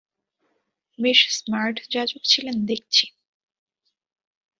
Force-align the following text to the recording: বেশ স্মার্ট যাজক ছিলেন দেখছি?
বেশ 0.99 1.19
স্মার্ট 1.37 1.77
যাজক 1.91 2.21
ছিলেন 2.23 2.57
দেখছি? 2.65 3.05